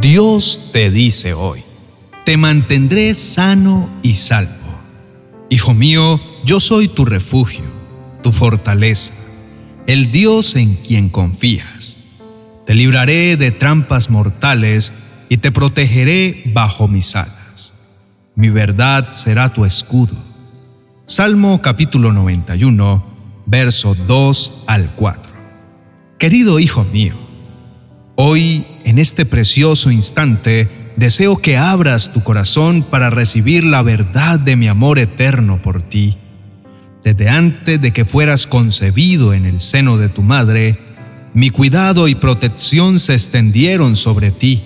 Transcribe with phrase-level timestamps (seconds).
[0.00, 1.62] Dios te dice hoy,
[2.24, 4.50] te mantendré sano y salvo.
[5.50, 7.64] Hijo mío, yo soy tu refugio,
[8.22, 9.12] tu fortaleza,
[9.86, 11.98] el Dios en quien confías.
[12.64, 14.94] Te libraré de trampas mortales
[15.28, 17.74] y te protegeré bajo mis alas.
[18.34, 20.14] Mi verdad será tu escudo.
[21.04, 23.04] Salmo capítulo 91,
[23.44, 25.32] verso 2 al 4.
[26.16, 27.29] Querido hijo mío,
[28.22, 34.56] hoy, en este precioso instante, deseo que abras tu corazón para recibir la verdad de
[34.56, 36.18] mi amor eterno por ti.
[37.02, 40.78] Desde antes de que fueras concebido en el seno de tu madre,
[41.32, 44.62] mi cuidado y protección se extendieron sobre ti.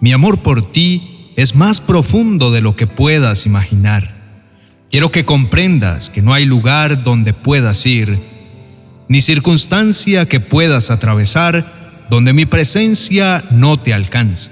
[0.00, 4.14] Mi amor por ti es más profundo de lo que puedas imaginar.
[4.90, 8.18] Quiero que comprendas que no hay lugar donde puedas ir,
[9.06, 11.79] ni circunstancia que puedas atravesar
[12.10, 14.50] donde mi presencia no te alcance.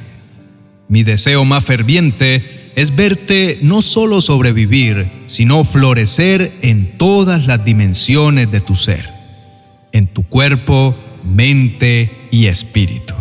[0.88, 8.50] Mi deseo más ferviente es verte no solo sobrevivir, sino florecer en todas las dimensiones
[8.50, 9.06] de tu ser,
[9.92, 13.14] en tu cuerpo, mente y espíritu.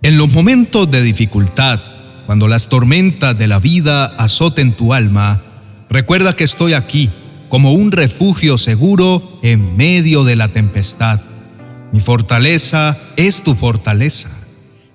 [0.00, 1.80] En los momentos de dificultad,
[2.26, 5.42] cuando las tormentas de la vida azoten tu alma,
[5.90, 7.10] Recuerda que estoy aquí
[7.48, 11.20] como un refugio seguro en medio de la tempestad.
[11.92, 14.28] Mi fortaleza es tu fortaleza.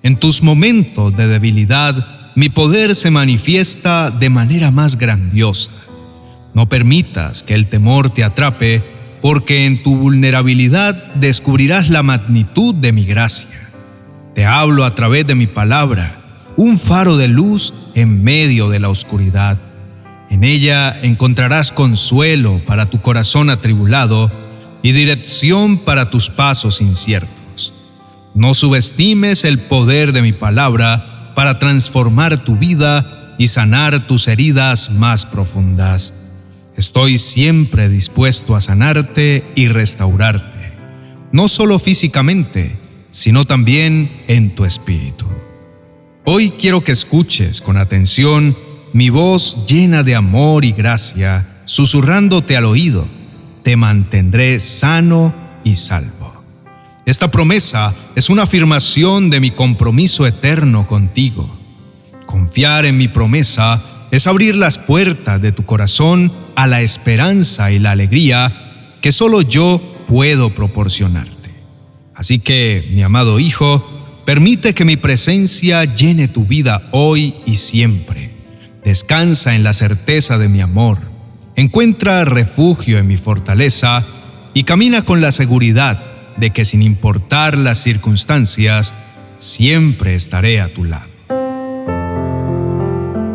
[0.02, 5.70] En tus momentos de debilidad, mi poder se manifiesta de manera más grandiosa.
[6.52, 8.84] No permitas que el temor te atrape,
[9.20, 13.48] porque en tu vulnerabilidad descubrirás la magnitud de mi gracia.
[14.34, 16.20] Te hablo a través de mi palabra,
[16.56, 19.58] un faro de luz en medio de la oscuridad.
[20.30, 24.43] En ella encontrarás consuelo para tu corazón atribulado
[24.84, 27.72] y dirección para tus pasos inciertos.
[28.34, 34.90] No subestimes el poder de mi palabra para transformar tu vida y sanar tus heridas
[34.90, 36.12] más profundas.
[36.76, 40.74] Estoy siempre dispuesto a sanarte y restaurarte,
[41.32, 42.76] no solo físicamente,
[43.08, 45.24] sino también en tu espíritu.
[46.24, 48.54] Hoy quiero que escuches con atención
[48.92, 53.08] mi voz llena de amor y gracia, susurrándote al oído,
[53.64, 56.32] te mantendré sano y salvo.
[57.06, 61.58] Esta promesa es una afirmación de mi compromiso eterno contigo.
[62.26, 63.82] Confiar en mi promesa
[64.12, 69.42] es abrir las puertas de tu corazón a la esperanza y la alegría que solo
[69.42, 71.50] yo puedo proporcionarte.
[72.14, 78.34] Así que, mi amado Hijo, permite que mi presencia llene tu vida hoy y siempre
[78.84, 80.98] Descansa en la certeza de mi amor,
[81.56, 84.04] encuentra refugio en mi fortaleza
[84.54, 86.02] y camina con la seguridad
[86.36, 88.94] de que sin importar las circunstancias,
[89.38, 91.14] siempre estaré a tu lado.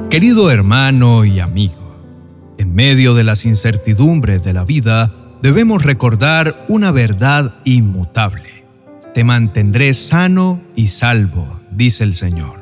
[0.09, 6.91] Querido hermano y amigo, en medio de las incertidumbres de la vida, debemos recordar una
[6.91, 8.65] verdad inmutable.
[9.13, 12.59] Te mantendré sano y salvo, dice el Señor.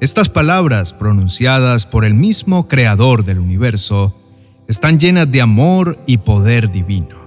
[0.00, 4.21] Estas palabras, pronunciadas por el mismo Creador del universo,
[4.68, 7.20] están llenas de amor y poder divino.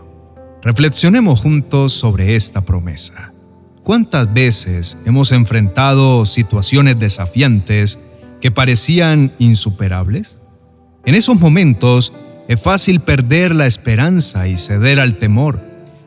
[0.62, 3.32] Reflexionemos juntos sobre esta promesa.
[3.84, 8.00] ¿Cuántas veces hemos enfrentado situaciones desafiantes
[8.42, 10.40] que parecían insuperables?
[11.06, 12.14] En esos momentos
[12.48, 15.62] es fácil perder la esperanza y ceder al temor.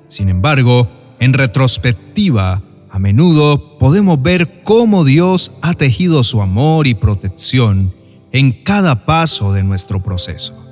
[0.09, 0.88] Sin embargo,
[1.21, 7.94] en retrospectiva, a menudo podemos ver cómo Dios ha tejido su amor y protección
[8.33, 10.68] en cada paso de nuestro proceso.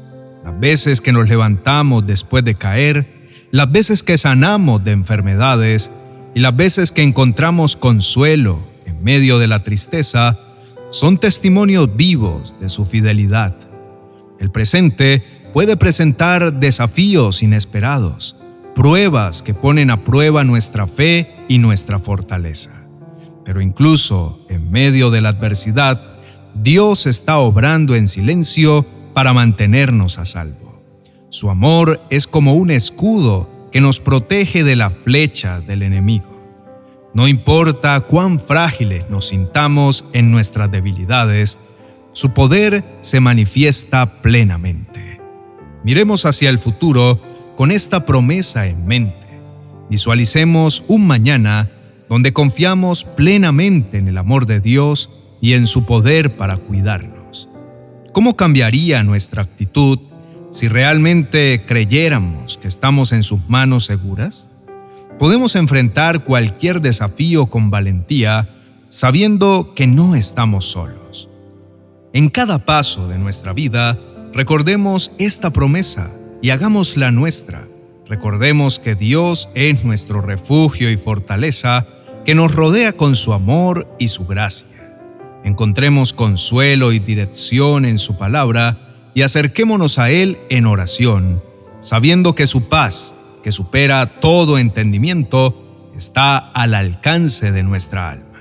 [0.59, 5.91] Veces que nos levantamos después de caer, las veces que sanamos de enfermedades
[6.35, 10.39] y las veces que encontramos consuelo en medio de la tristeza,
[10.91, 13.55] son testimonios vivos de su fidelidad.
[14.41, 15.23] El presente
[15.53, 18.37] puede presentar desafíos inesperados,
[18.75, 22.71] pruebas que ponen a prueba nuestra fe y nuestra fortaleza.
[23.45, 26.01] Pero incluso en medio de la adversidad,
[26.55, 28.87] Dios está obrando en silencio
[29.17, 30.79] para mantenernos a salvo.
[31.31, 36.29] Su amor es como un escudo que nos protege de la flecha del enemigo.
[37.15, 41.59] No importa cuán frágiles nos sintamos en nuestras debilidades,
[42.13, 45.19] su poder se manifiesta plenamente.
[45.83, 47.19] Miremos hacia el futuro
[47.57, 49.41] con esta promesa en mente,
[49.89, 51.71] visualicemos un mañana
[52.11, 55.09] donde confiamos plenamente en el amor de Dios
[55.41, 57.16] y en su poder para cuidarnos.
[58.17, 59.99] ¿Cómo cambiaría nuestra actitud
[60.51, 64.49] si realmente creyéramos que estamos en sus manos seguras?
[65.19, 68.49] Podemos enfrentar cualquier desafío con valentía
[68.89, 71.29] sabiendo que no estamos solos.
[72.15, 73.99] En cada paso de nuestra vida,
[74.33, 76.11] recordemos esta promesa
[76.41, 77.69] y hagámosla nuestra.
[78.09, 81.85] Recordemos que Dios es nuestro refugio y fortaleza,
[82.25, 84.76] que nos rodea con su amor y su gracia.
[85.47, 91.41] Encontremos consuelo y dirección en su palabra y acerquémonos a Él en oración,
[91.79, 93.15] sabiendo que su paz,
[93.45, 98.41] que supera todo entendimiento, está al alcance de nuestra alma.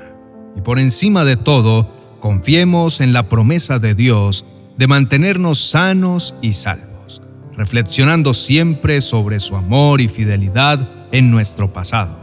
[0.57, 4.44] Y por encima de todo, confiemos en la promesa de Dios
[4.75, 7.22] de mantenernos sanos y salvos,
[7.56, 12.18] reflexionando siempre sobre su amor y fidelidad en nuestro pasado,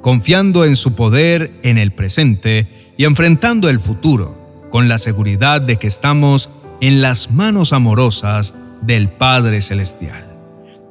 [0.00, 4.36] confiando en su poder en el presente y enfrentando el futuro
[4.70, 6.50] con la seguridad de que estamos
[6.80, 10.24] en las manos amorosas del Padre Celestial.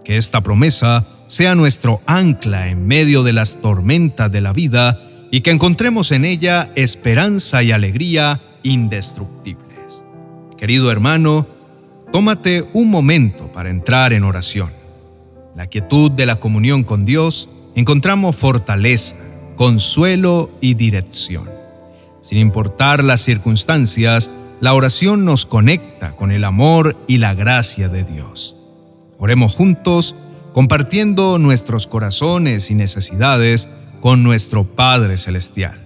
[0.04, 5.00] Que esta promesa sea nuestro ancla en medio de las tormentas de la vida
[5.32, 10.04] y que encontremos en ella esperanza y alegría indestructibles.
[10.58, 11.48] Querido hermano,
[12.12, 14.70] tómate un momento para entrar en oración.
[15.56, 19.16] La quietud de la comunión con Dios encontramos fortaleza,
[19.56, 21.63] consuelo y dirección.
[22.24, 24.32] Sin importar las circunstancias,
[24.62, 28.56] la oración nos conecta con el amor y la gracia de Dios.
[29.20, 30.16] Oremos juntos,
[30.54, 33.68] compartiendo nuestros corazones y necesidades
[34.00, 35.86] con nuestro Padre Celestial,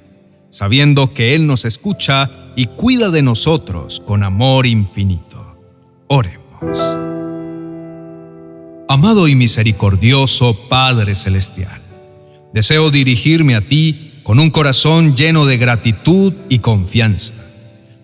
[0.51, 5.57] sabiendo que Él nos escucha y cuida de nosotros con amor infinito.
[6.05, 6.77] Oremos.
[8.87, 11.81] Amado y misericordioso Padre Celestial,
[12.53, 17.33] deseo dirigirme a ti con un corazón lleno de gratitud y confianza.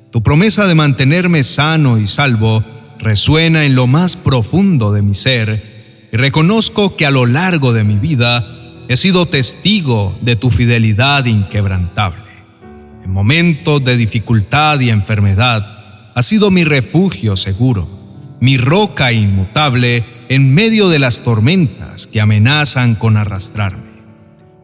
[0.10, 2.64] Tu promesa de mantenerme sano y salvo
[2.98, 7.84] resuena en lo más profundo de mi ser y reconozco que a lo largo de
[7.84, 8.48] mi vida
[8.88, 12.24] he sido testigo de tu fidelidad inquebrantable.
[13.04, 17.86] En momentos de dificultad y enfermedad, has sido mi refugio seguro,
[18.40, 23.93] mi roca inmutable en medio de las tormentas que amenazan con arrastrarme.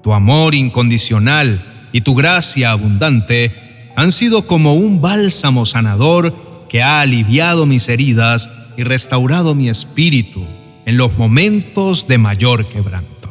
[0.02, 1.62] Tu amor incondicional
[1.92, 6.34] y tu gracia abundante han sido como un bálsamo sanador
[6.70, 10.46] que ha aliviado mis heridas y restaurado mi espíritu
[10.86, 13.30] en los momentos de mayor quebranto.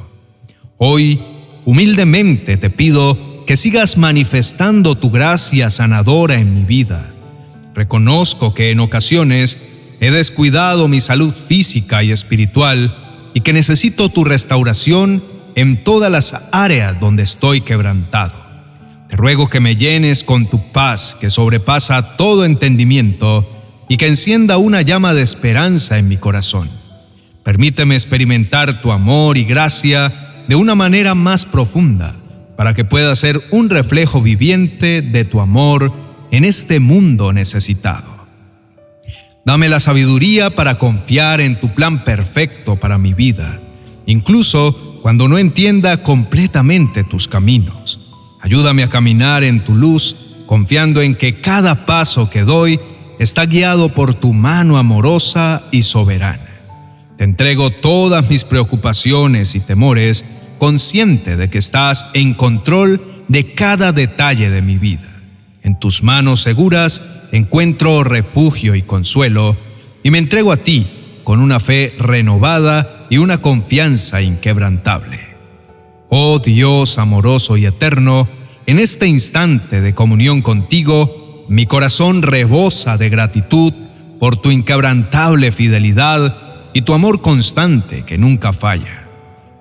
[0.77, 1.21] Hoy,
[1.65, 3.17] humildemente te pido
[3.47, 7.15] que sigas manifestando tu gracia sanadora en mi vida.
[7.75, 9.59] Reconozco que en ocasiones
[10.01, 12.95] he descuidado mi salud física y espiritual
[13.33, 15.23] y que necesito tu restauración
[15.59, 18.33] en todas las áreas donde estoy quebrantado.
[19.09, 23.45] Te ruego que me llenes con tu paz que sobrepasa todo entendimiento
[23.89, 26.71] y que encienda una llama de esperanza en mi corazón.
[27.43, 30.13] Permíteme experimentar tu amor y gracia
[30.47, 32.15] de una manera más profunda,
[32.57, 35.93] para que pueda ser un reflejo viviente de tu amor
[36.31, 38.07] en este mundo necesitado.
[39.45, 43.59] Dame la sabiduría para confiar en tu plan perfecto para mi vida,
[44.07, 48.01] incluso cuando no entienda completamente tus caminos.
[48.41, 50.17] Ayúdame a caminar en tu luz,
[50.47, 52.81] confiando en que cada paso que doy
[53.19, 56.41] está guiado por tu mano amorosa y soberana.
[57.17, 60.25] Te entrego todas mis preocupaciones y temores
[60.59, 65.09] consciente de que estás en control de cada detalle de mi vida.
[65.63, 67.03] En tus manos seguras
[67.33, 69.57] encuentro refugio y consuelo
[70.03, 70.87] y me entrego a ti
[71.29, 75.21] con una fe renovada y una confianza inquebrantable.
[76.09, 78.27] Oh Dios amoroso y eterno,
[78.65, 83.75] en este instante de comunión contigo, mi corazón rebosa de gratitud
[84.19, 86.35] por tu inquebrantable fidelidad
[86.73, 89.07] y tu amor constante que nunca falla.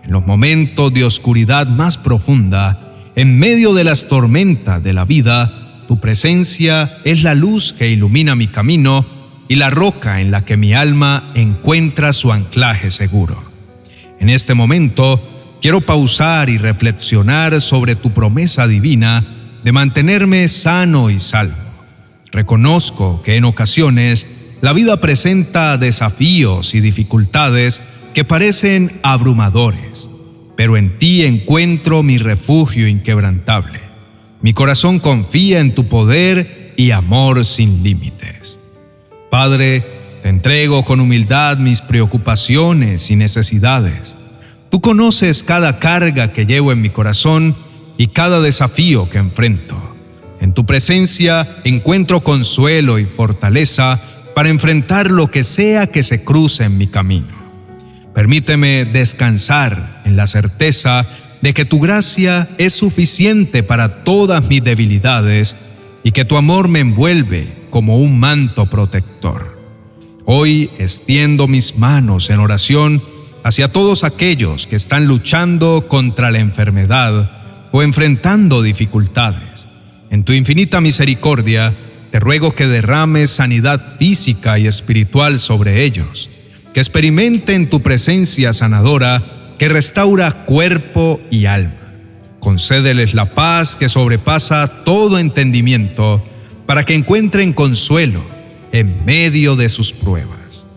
[0.05, 5.83] En los momentos de oscuridad más profunda, en medio de las tormentas de la vida,
[5.86, 9.16] tu presencia es la luz que ilumina mi camino
[9.48, 13.42] y la roca en la que mi alma encuentra su anclaje seguro.
[14.20, 15.22] En este momento,
[15.62, 19.25] quiero pausar y reflexionar sobre tu promesa divina
[19.63, 21.56] de mantenerme sano y salvo.
[22.32, 24.27] Reconozco que en ocasiones
[24.62, 27.82] la vida presenta desafíos y dificultades
[28.13, 30.10] que parecen abrumadores,
[30.56, 33.82] pero en ti encuentro mi refugio inquebrantable.
[34.42, 38.60] Mi corazón confía en tu poder y amor sin límites.
[39.29, 39.84] Padre,
[40.22, 44.15] te entrego con humildad mis preocupaciones y necesidades.
[44.69, 47.53] Tú conoces cada carga que llevo en mi corazón
[47.98, 49.96] y cada desafío que enfrento.
[50.39, 54.00] En tu presencia encuentro consuelo y fortaleza
[54.34, 57.36] para enfrentar lo que sea que se cruce en mi camino.
[58.13, 61.05] Permíteme descansar en la certeza
[61.41, 65.55] de que tu gracia es suficiente para todas mis debilidades
[66.03, 69.55] y que tu amor me envuelve como un manto protector.
[70.25, 73.03] Hoy extiendo mis manos en oración
[73.43, 79.67] hacia todos aquellos que están luchando contra la enfermedad o enfrentando dificultades.
[80.10, 81.72] En tu infinita misericordia,
[82.12, 86.31] te ruego que derrames sanidad física y espiritual sobre ellos,
[86.74, 89.24] que experimenten tu presencia sanadora
[89.60, 91.75] que restaura cuerpo y alma.
[92.39, 96.24] Concédeles la paz que sobrepasa todo entendimiento,
[96.67, 98.21] para que encuentren consuelo
[98.71, 100.67] en medio de sus pruebas.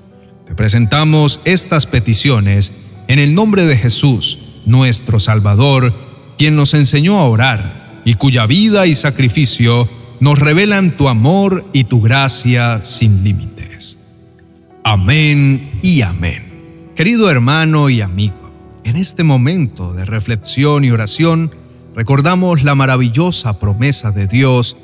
[0.47, 2.73] Te presentamos estas peticiones
[3.09, 5.92] en el nombre de Jesús, nuestro Salvador,
[6.38, 9.88] quien nos enseñó a orar y cuya vida y sacrificio
[10.20, 13.99] nos revelan tu amor y tu gracia sin límites.
[14.85, 16.92] Amén y amén.
[16.94, 18.52] Querido hermano y amigo,
[18.85, 21.50] en este momento de reflexión y oración,
[21.97, 24.76] recordamos la maravillosa promesa de Dios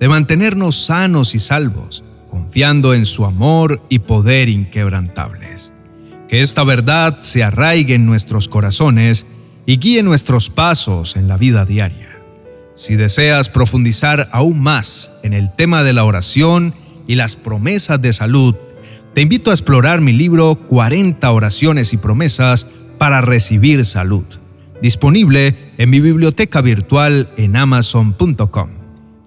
[0.00, 5.72] de mantenernos sanos y salvos, confiando en su amor y poder inquebrantables.
[6.26, 9.26] Que esta verdad se arraigue en nuestros corazones
[9.66, 12.08] y guíe nuestros pasos en la vida diaria.
[12.74, 16.72] Si deseas profundizar aún más en el tema de la oración
[17.06, 18.54] y las promesas de salud,
[19.14, 22.66] te invito a explorar mi libro 40 oraciones y promesas
[22.96, 24.24] para recibir salud,
[24.80, 28.79] disponible en mi biblioteca virtual en amazon.com.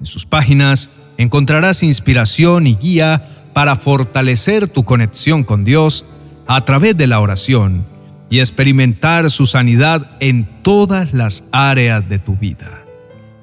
[0.03, 6.03] En sus páginas encontrarás inspiración y guía para fortalecer tu conexión con Dios
[6.45, 7.86] a través de la oración
[8.29, 12.83] y experimentar su sanidad en todas las áreas de tu vida.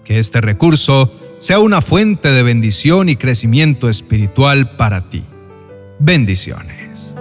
[0.05, 5.25] Que este recurso sea una fuente de bendición y crecimiento espiritual para ti.
[5.99, 7.17] Bendiciones.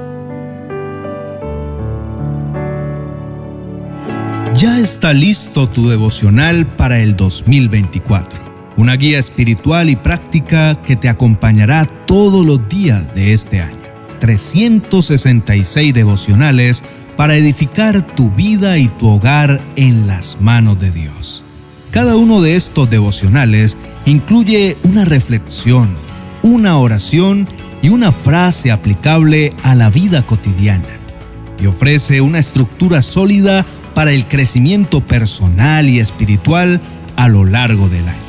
[4.54, 8.49] Ya está listo tu devocional para el 2024
[8.80, 13.76] una guía espiritual y práctica que te acompañará todos los días de este año.
[14.22, 16.86] 366 devocionales
[17.18, 21.44] para edificar tu vida y tu hogar en las manos de Dios.
[21.92, 25.90] Cada uno de estos devocionales incluye una reflexión,
[26.42, 27.50] una oración
[27.82, 30.88] y una frase aplicable a la vida cotidiana
[31.62, 36.80] y ofrece una estructura sólida para el crecimiento personal y espiritual
[37.18, 38.29] a lo largo del año.